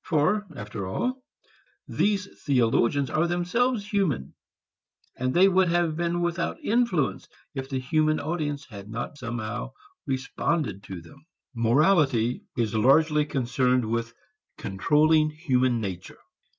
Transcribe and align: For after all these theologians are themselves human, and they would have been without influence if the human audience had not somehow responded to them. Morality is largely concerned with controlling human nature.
For 0.00 0.46
after 0.56 0.86
all 0.86 1.22
these 1.86 2.26
theologians 2.44 3.10
are 3.10 3.26
themselves 3.26 3.86
human, 3.92 4.32
and 5.14 5.34
they 5.34 5.46
would 5.46 5.68
have 5.68 5.94
been 5.94 6.22
without 6.22 6.58
influence 6.64 7.28
if 7.54 7.68
the 7.68 7.80
human 7.80 8.18
audience 8.18 8.64
had 8.64 8.88
not 8.88 9.18
somehow 9.18 9.72
responded 10.06 10.82
to 10.84 11.02
them. 11.02 11.26
Morality 11.54 12.44
is 12.56 12.74
largely 12.74 13.26
concerned 13.26 13.84
with 13.84 14.14
controlling 14.56 15.28
human 15.28 15.82
nature. 15.82 16.20